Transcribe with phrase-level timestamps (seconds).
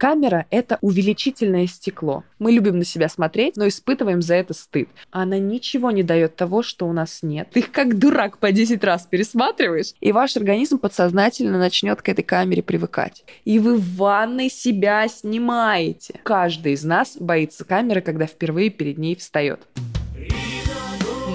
[0.00, 2.24] Камера— это увеличительное стекло.
[2.38, 4.88] Мы любим на себя смотреть, но испытываем за это стыд.
[5.10, 7.48] Она ничего не дает того, что у нас нет.
[7.52, 12.22] Ты их как дурак по 10 раз пересматриваешь, и ваш организм подсознательно начнет к этой
[12.22, 13.24] камере привыкать.
[13.44, 16.18] И вы в ванной себя снимаете.
[16.22, 19.60] Каждый из нас боится камеры, когда впервые перед ней встает.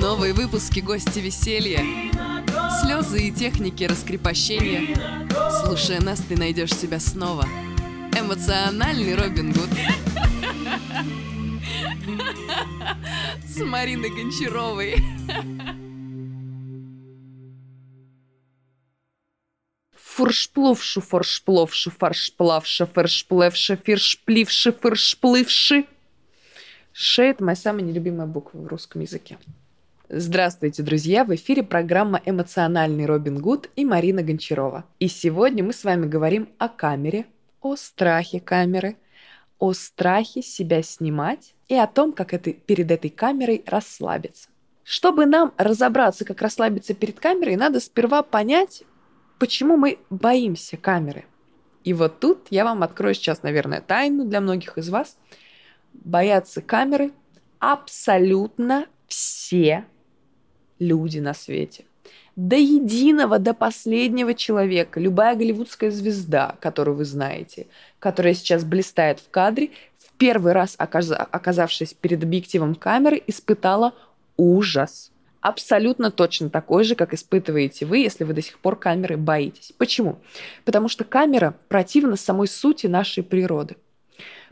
[0.01, 1.81] Новые выпуски «Гости веселья».
[2.81, 4.97] Слезы и техники раскрепощения.
[5.63, 7.45] Слушая нас, ты найдешь себя снова–
[8.17, 9.69] Эмоциональный Робин Гуд.
[13.45, 15.03] С Мариной Гончаровой.
[19.93, 25.85] Фуршплувшу, форшпловшу, фаршплавша, фершплевша, фиршпливши, фыршплывши.
[26.93, 29.37] Ш– это моя самая нелюбимая буква в русском языке.
[30.07, 31.25] Здравствуйте, друзья!
[31.25, 34.85] В эфире программа «Эмоциональный Робин Гуд» и Марина Гончарова.
[34.99, 37.25] И сегодня мы с вами говорим о камере,
[37.65, 38.95] о страхе камеры,
[39.57, 44.49] о страхе себя снимать и о том, как это, перед этой камерой расслабиться.
[44.83, 48.83] Чтобы нам разобраться, как расслабиться перед камерой, надо сперва понять,
[49.39, 51.25] почему мы боимся камеры.
[51.83, 55.17] И вот тут я вам открою сейчас, наверное, тайну для многих из вас.
[55.93, 57.13] Боятся камеры
[57.57, 59.85] абсолютно все
[60.77, 61.85] люди на свете–
[62.35, 67.67] до единого, до последнего человека, любая голливудская звезда, которую вы знаете,
[67.99, 73.93] которая сейчас блистает в кадре, в первый раз оказавшись перед объективом камеры, испытала
[74.37, 75.11] ужас.
[75.39, 79.73] Абсолютно точно такой же, как испытываете вы, если вы до сих пор камеры боитесь.
[79.77, 80.17] Почему?
[80.65, 83.77] Потому что камера противна самой сути нашей природы.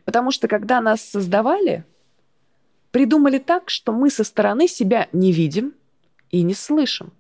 [0.06, 1.84] Потому что когда нас создавали,
[2.92, 5.73] придумали так, что мы со стороны себя не видим
[6.30, 7.12] и не слышим.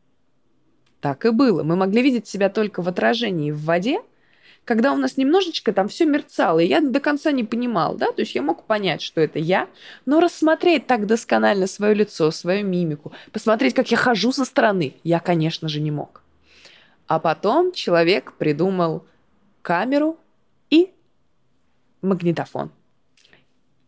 [1.03, 1.63] Так и было.
[1.63, 3.99] Мы могли видеть себя только в отражении в воде,
[4.63, 8.21] когда у нас немножечко там все мерцало, и я до конца не понимал, да, то
[8.21, 9.67] есть я мог понять, что это я,
[10.05, 15.19] но рассмотреть так досконально свое лицо, свою мимику, посмотреть, как я хожу со стороны, я,
[15.19, 16.21] конечно же, не мог.
[17.07, 19.05] А потом человек придумал
[19.61, 20.17] камеру
[20.69, 20.89] и
[22.01, 22.71] магнитофон.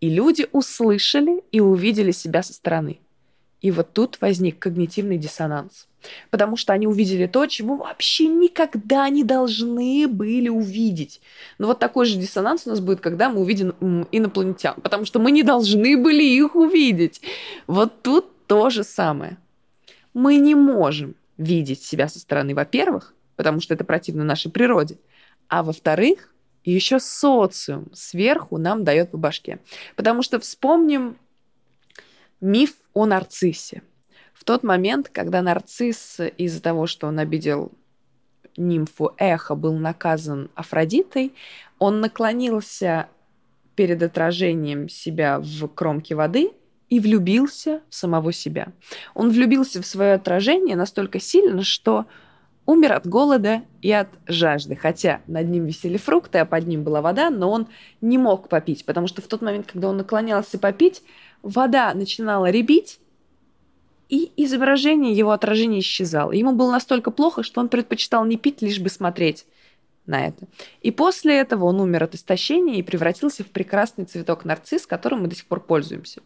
[0.01, 2.99] И люди услышали и увидели себя со стороны.
[3.61, 5.87] И вот тут возник когнитивный диссонанс.
[6.29, 11.19] Потому что они увидели то, чего вообще никогда не должны были увидеть.
[11.57, 14.75] Но вот такой же диссонанс у нас будет, когда мы увидим инопланетян.
[14.81, 17.21] Потому что мы не должны были их увидеть.
[17.65, 19.37] Вот тут то же самое.
[20.13, 24.97] Мы не можем видеть себя со стороны, во-первых, потому что это противно нашей природе.
[25.47, 26.33] А во-вторых,
[26.63, 29.59] еще социум сверху нам дает по башке.
[29.95, 31.17] Потому что вспомним
[32.41, 33.83] миф о нарциссе.
[34.33, 37.71] В тот момент, когда нарцисс из-за того, что он обидел
[38.57, 41.33] нимфу Эхо, был наказан Афродитой,
[41.77, 43.07] он наклонился
[43.75, 46.51] перед отражением себя в кромке воды
[46.89, 48.69] и влюбился в самого себя.
[49.13, 52.05] Он влюбился в свое отражение настолько сильно, что
[52.65, 54.75] умер от голода и от жажды.
[54.75, 57.67] Хотя над ним висели фрукты, а под ним была вода, но он
[58.01, 61.03] не мог попить, потому что в тот момент, когда он наклонялся попить,
[61.45, 62.99] вода начинала ребить,
[64.09, 66.31] и изображение его отражения исчезало.
[66.31, 69.45] Ему было настолько плохо, что он предпочитал не пить, лишь бы смотреть
[70.05, 70.47] на это.
[70.81, 75.27] И после этого он умер от истощения и превратился в прекрасный цветок нарцисс, которым мы
[75.27, 76.21] до сих пор пользуемся.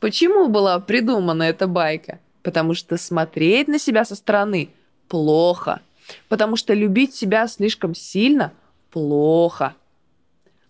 [0.00, 2.20] Почему была придумана эта байка?
[2.42, 4.70] Потому что смотреть на себя со стороны
[5.08, 5.80] плохо.
[6.28, 8.52] Потому что любить себя слишком сильно
[8.90, 9.74] плохо.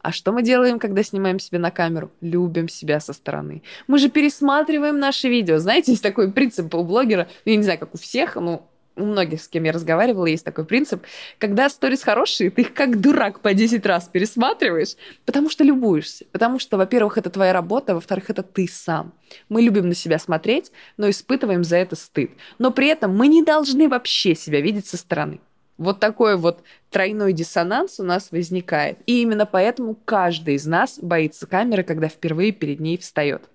[0.04, 2.12] А что мы делаем, когда снимаем себя на камеру?
[2.20, 3.62] Любим себя со стороны.
[3.86, 5.56] Мы же пересматриваем наши видео.
[5.56, 9.04] Знаете, есть такой принцип у блогера, ну, я не знаю, как у всех, но у
[9.06, 11.02] многих, с кем я разговаривала, есть такой принцип.
[11.38, 16.26] Когда сторис хорошие, ты их как дурак по 10 раз пересматриваешь, потому что любуешься.
[16.32, 19.14] Потому что, во-первых, это твоя работа, а во-вторых, это ты сам.
[19.48, 22.30] Мы любим на себя смотреть, но испытываем за это стыд.
[22.58, 25.40] Но при этом мы не должны вообще себя видеть со стороны.
[25.76, 28.98] Вот такой вот тройной диссонанс у нас возникает.
[29.06, 33.48] И именно поэтому каждый из нас боится камеры, когда впервые перед ней встает.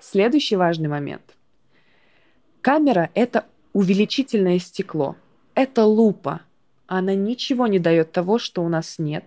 [0.00, 1.22] Следующий важный момент.
[2.60, 5.16] Камера— это увеличительное стекло.
[5.54, 6.42] Это лупа.
[6.86, 9.24] Она ничего не дает того, что у нас нет,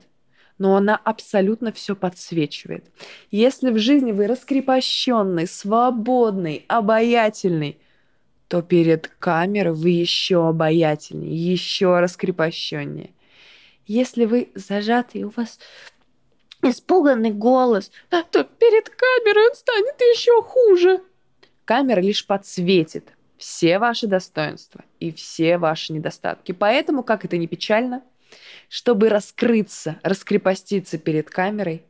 [0.57, 2.85] но она абсолютно все подсвечивает.
[3.29, 7.79] Если в жизни вы раскрепощенный, свободный, обаятельный—
[8.51, 13.11] то перед камерой вы еще обаятельнее, еще раскрепощеннее.
[13.87, 15.57] Если вы зажатый, у вас
[16.61, 21.01] испуганный голос, то перед камерой он станет еще хуже.
[21.63, 26.51] Камера лишь подсветит все ваши достоинства и все ваши недостатки.
[26.51, 28.03] Поэтому, как это не печально,
[28.67, 31.83] Чтобы раскрыться, раскрепоститься перед камерой,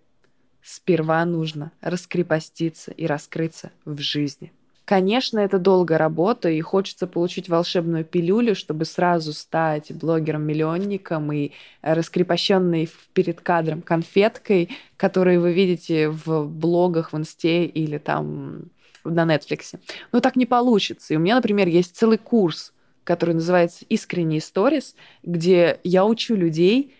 [0.62, 4.54] сперва нужно раскрепоститься и раскрыться в жизни.
[4.86, 11.51] Конечно, это долгая работа, и хочется получить волшебную пилюлю, чтобы сразу стать блогером-миллионником и
[11.81, 18.72] раскрепощенной перед кадром конфеткой, которые вы видите в блогах в Инсте или там
[19.04, 19.80] на Netflix.
[20.12, 21.13] Но так не получится.
[21.13, 22.74] И у меня, например, есть целый курс,
[23.04, 26.95] который называется «Искренние сторис», где я учу людей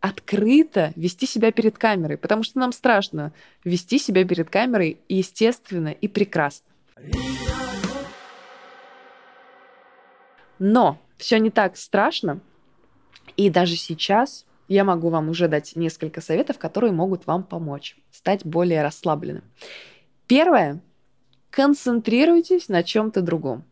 [0.00, 3.32] открыто вести себя перед камерой, потому что нам страшно
[3.64, 6.66] вести себя перед камерой естественно и прекрасно.
[10.58, 12.40] Но все не так страшно,
[13.36, 18.44] и даже сейчас я могу вам уже дать несколько советов, которые могут вам помочь стать
[18.44, 19.44] более расслабленным.
[20.26, 20.80] Первое.
[21.50, 23.64] Концентрируйтесь на чем-то другом.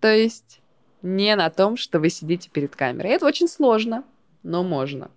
[0.00, 0.60] То есть
[1.02, 3.12] не на том, что вы сидите перед камерой.
[3.12, 4.04] Это очень сложно,
[4.42, 5.10] но можно.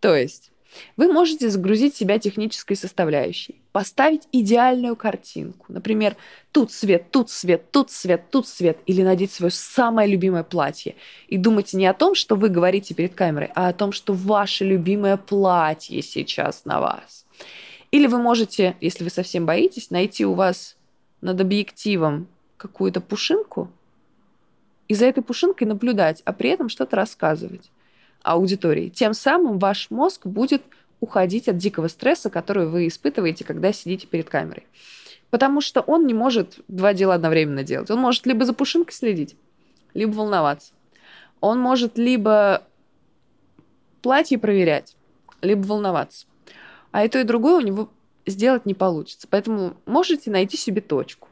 [0.00, 0.52] То есть
[0.96, 5.66] вы можете загрузить себя технической составляющей, поставить идеальную картинку.
[5.68, 6.16] Например,
[6.52, 8.78] тут свет, тут свет, тут свет, тут свет.
[8.86, 10.96] Или надеть свое самое любимое платье.
[11.28, 14.64] И думать не о том, что вы говорите перед камерой, а о том, что ваше
[14.64, 17.26] любимое платье сейчас на вас.
[17.90, 20.76] Или вы можете, если вы совсем боитесь, найти у вас
[21.20, 23.70] над объективом какую-то пушинку
[24.88, 27.70] и за этой пушинкой наблюдать, а при этом что-то рассказывать
[28.26, 28.88] аудитории.
[28.88, 30.62] Тем самым ваш мозг будет
[31.00, 34.66] уходить от дикого стресса, который вы испытываете, когда сидите перед камерой.
[35.30, 37.90] Потому что он не может два дела одновременно делать.
[37.90, 39.36] Он может либо за пушинкой следить,
[39.94, 40.72] либо волноваться.
[41.40, 42.62] Он может либо
[44.02, 44.96] платье проверять,
[45.42, 46.26] либо волноваться.
[46.92, 47.90] А и то, и другое у него
[48.24, 49.28] сделать не получится.
[49.30, 51.28] Поэтому можете найти себе точку.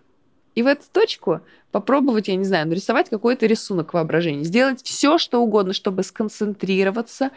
[0.54, 1.40] И в эту точку
[1.72, 7.30] попробовать, я не знаю, нарисовать какой-то рисунок воображения, сделать все, что угодно, чтобы сконцентрироваться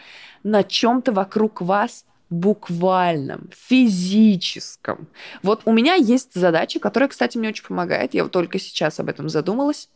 [0.44, 5.08] на чем-то вокруг вас буквальном, физическом.
[5.42, 8.14] Вот у меня есть задача, которая, кстати, мне очень помогает.
[8.14, 9.90] Я вот только сейчас об этом задумалась.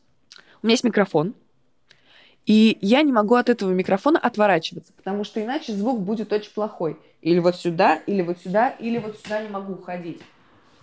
[0.64, 1.36] У меня есть микрофон,
[2.46, 6.98] и я не могу от этого микрофона отворачиваться, потому что иначе звук будет очень плохой.
[7.22, 10.22] Или вот сюда, или вот сюда, или вот сюда не могу уходить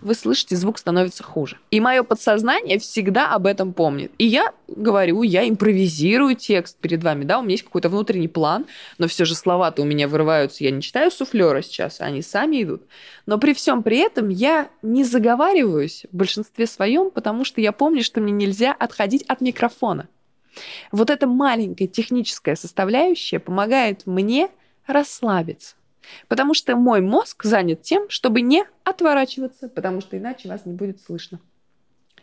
[0.01, 1.57] вы слышите, звук становится хуже.
[1.71, 4.11] И мое подсознание всегда об этом помнит.
[4.17, 8.65] И я говорю, я импровизирую текст перед вами, да, у меня есть какой-то внутренний план,
[8.97, 12.83] но все же слова-то у меня вырываются, я не читаю суфлера сейчас, они сами идут.
[13.25, 18.03] Но при всем при этом я не заговариваюсь в большинстве своем, потому что я помню,
[18.03, 20.07] что мне нельзя отходить от микрофона.
[20.91, 24.49] Вот эта маленькая техническая составляющая помогает мне
[24.87, 25.75] расслабиться.
[26.27, 31.01] Потому что мой мозг занят тем, чтобы не отворачиваться, потому что иначе вас не будет
[31.01, 31.39] слышно.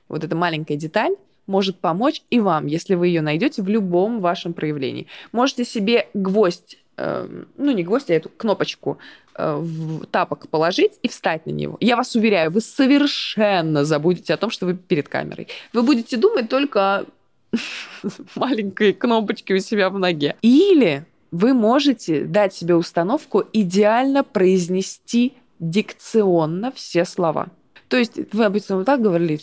[0.08, 4.52] Вот эта маленькая деталь может помочь и вам, если вы ее найдете в любом вашем
[4.52, 5.06] проявлении.
[5.32, 8.98] Можете себе гвоздь, э, ну не гвоздь, а эту кнопочку
[9.34, 11.76] э, в тапок положить и встать на него.
[11.80, 15.48] Я вас уверяю, вы совершенно забудете о том, что вы перед камерой.
[15.72, 17.04] Вы будете думать только о
[18.34, 20.36] маленькой кнопочке у себя в ноге.
[20.42, 27.48] Или вы можете дать себе установку идеально произнести дикционно все слова.
[27.88, 29.38] То есть вы обычно вот так говорили,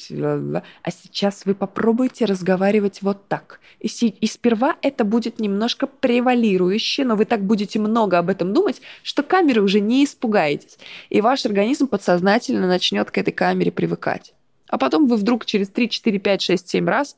[0.82, 3.62] а сейчас вы попробуйте разговаривать вот так.
[3.80, 8.82] И, и сперва это будет немножко превалирующе, но вы так будете много об этом думать,
[9.02, 10.78] что камеры уже не испугаетесь.
[11.10, 14.34] И ваш организм подсознательно начнет к этой камере привыкать.
[14.68, 17.16] А потом вы вдруг через 3, 4, 5, 6, 7 раз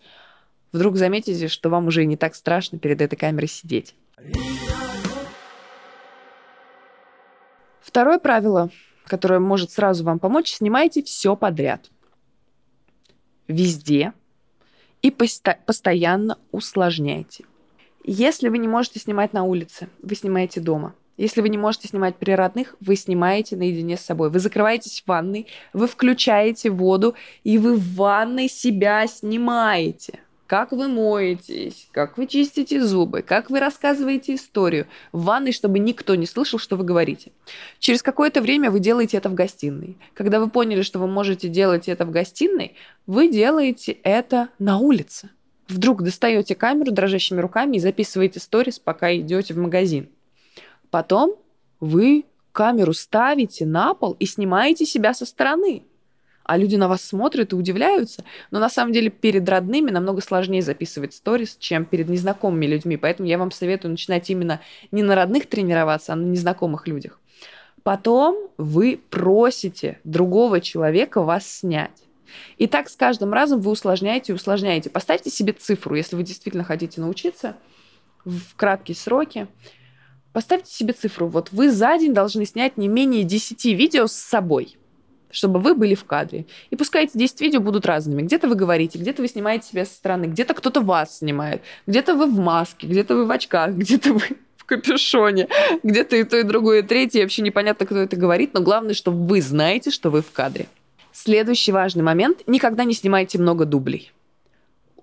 [0.71, 3.95] вдруг заметите, что вам уже не так страшно перед этой камерой сидеть.
[7.81, 8.69] Второе правило,
[9.05, 11.89] которое может сразу вам помочь, снимайте все подряд.
[13.47, 14.11] Везде.
[15.01, 17.45] И посто- постоянно усложняйте.
[18.03, 20.93] Если вы не можете снимать на улице, вы снимаете дома.
[21.15, 24.29] Если вы не можете снимать при родных, вы снимаете наедине с собой.
[24.29, 27.15] Вы закрываетесь в ванной, вы включаете воду,
[27.45, 33.59] и вы в ванной себя снимаете как вы моетесь, как вы чистите зубы, как вы
[33.59, 37.31] рассказываете историю в ванной, чтобы никто не слышал, что вы говорите.
[37.79, 39.97] Через какое-то время вы делаете это в гостиной.
[40.13, 42.75] Когда вы поняли, что вы можете делать это в гостиной,
[43.07, 45.29] вы делаете это на улице.
[45.67, 50.09] Вдруг достаете камеру дрожащими руками и записываете сторис, пока идете в магазин.
[50.91, 51.37] Потом
[51.79, 55.83] вы камеру ставите на пол и снимаете себя со стороны
[56.45, 58.23] а люди на вас смотрят и удивляются.
[58.51, 62.97] Но на самом деле перед родными намного сложнее записывать сторис, чем перед незнакомыми людьми.
[62.97, 64.61] Поэтому я вам советую начинать именно
[64.91, 67.19] не на родных тренироваться, а на незнакомых людях.
[67.83, 71.91] Потом вы просите другого человека вас снять.
[72.57, 74.89] И так с каждым разом вы усложняете и усложняете.
[74.89, 77.55] Поставьте себе цифру, если вы действительно хотите научиться
[78.23, 79.47] в краткие сроки.
[80.31, 81.27] Поставьте себе цифру.
[81.27, 84.77] Вот вы за день должны снять не менее 10 видео с собой
[85.35, 86.45] чтобы вы были в кадре.
[86.69, 88.21] И пускай эти 10 видео будут разными.
[88.21, 92.27] Где-то вы говорите, где-то вы снимаете себя со стороны, где-то кто-то вас снимает, где-то вы
[92.27, 94.23] в маске, где-то вы в очках, где-то вы
[94.57, 95.49] в капюшоне,
[95.83, 97.21] где-то и то, и другое, и третье.
[97.21, 100.67] Вообще непонятно, кто это говорит, но главное, что вы знаете, что вы в кадре.
[101.11, 102.43] Следующий важный момент.
[102.47, 104.11] Никогда не снимайте много дублей.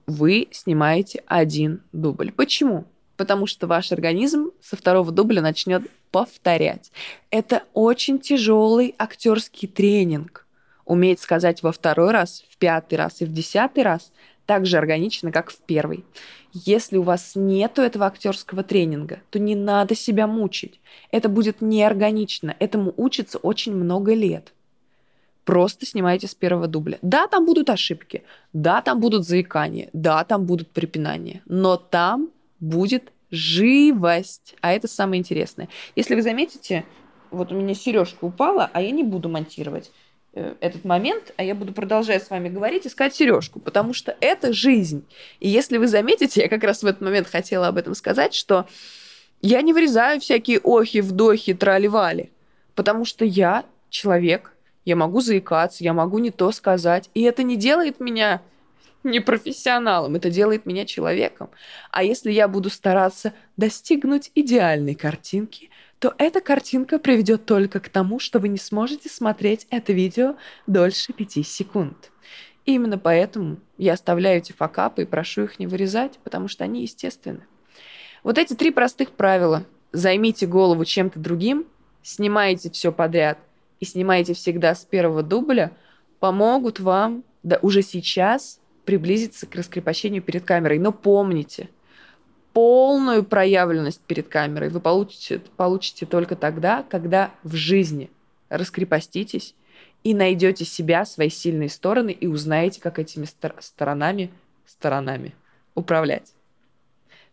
[0.06, 2.32] Вы снимаете один дубль.
[2.32, 2.86] Почему?
[3.22, 6.90] Потому что ваш организм со второго дубля начнет повторять.
[7.30, 10.44] Это очень тяжелый актерский тренинг.
[10.86, 14.10] Уметь сказать во второй раз, в пятый раз и в десятый раз
[14.44, 16.04] так же органично, как в первый.
[16.52, 20.80] Если у вас нет этого актерского тренинга, то не надо себя мучить.
[21.12, 22.56] Это будет неорганично.
[22.58, 24.52] Этому учится очень много лет.
[25.44, 26.98] Просто снимайте с первого дубля.
[27.02, 32.30] Да, там будут ошибки, да, там будут заикания, да, там будут препинания, но там
[32.62, 34.54] будет живость.
[34.60, 35.68] А это самое интересное.
[35.96, 36.84] Если вы заметите,
[37.32, 39.90] вот у меня сережка упала, а я не буду монтировать
[40.34, 44.52] э, этот момент, а я буду продолжать с вами говорить, искать сережку, потому что это
[44.52, 45.04] жизнь.
[45.40, 48.66] И если вы заметите, я как раз в этот момент хотела об этом сказать, что
[49.40, 52.30] я не вырезаю всякие охи, вдохи, трали-вали,
[52.74, 57.56] потому что я человек, я могу заикаться, я могу не то сказать, и это не
[57.56, 58.42] делает меня
[59.04, 61.50] не профессионалом, это делает меня человеком.
[61.90, 68.18] А если я буду стараться достигнуть идеальной картинки, то эта картинка приведет только к тому,
[68.18, 72.10] что вы не сможете смотреть это видео дольше пяти секунд.
[72.64, 76.82] И именно поэтому я оставляю эти факапы и прошу их не вырезать, потому что они
[76.82, 77.46] естественны.
[78.22, 79.64] Вот эти три простых правила.
[79.92, 81.66] Займите голову чем-то другим,
[82.02, 83.38] снимайте все подряд
[83.78, 85.72] и снимайте всегда с первого дубля,
[86.18, 90.78] помогут вам да уже сейчас приблизиться к раскрепощению перед камерой.
[90.78, 91.68] Но помните,
[92.52, 98.10] полную проявленность перед камерой вы получите, получите только тогда, когда в жизни
[98.48, 99.54] раскрепоститесь
[100.04, 104.30] и найдете себя, свои сильные стороны и узнаете, как этими стор- сторонами,
[104.66, 105.34] сторонами
[105.74, 106.32] управлять.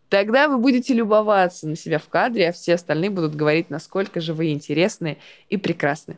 [0.10, 4.34] Тогда вы будете любоваться на себя в кадре, а все остальные будут говорить, насколько же
[4.34, 5.18] вы интересные
[5.50, 6.18] и прекрасны.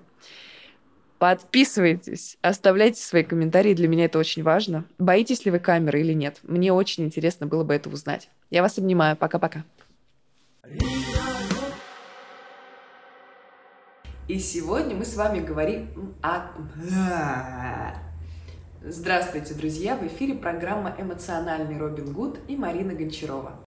[1.22, 4.86] Подписывайтесь, оставляйте свои комментарии, для меня это очень важно.
[4.98, 6.40] Боитесь ли вы камеры или нет?
[6.42, 8.32] Мне очень интересно было бы это узнать.
[8.50, 9.16] Я вас обнимаю.
[9.16, 9.64] Пока-пока.
[14.28, 16.48] И сегодня мы с вами говорим о...
[18.84, 19.96] Здравствуйте, друзья!
[19.96, 23.60] В эфире программа «Эмоциональный Робин Гуд» и Марина Гончарова.